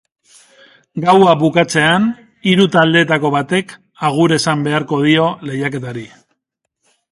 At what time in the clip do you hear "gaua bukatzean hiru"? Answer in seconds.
1.03-2.65